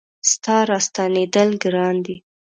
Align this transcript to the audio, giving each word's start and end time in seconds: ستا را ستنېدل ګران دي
ستا 0.31 0.57
را 0.69 0.77
ستنېدل 0.87 1.49
ګران 1.63 1.95
دي 2.05 2.17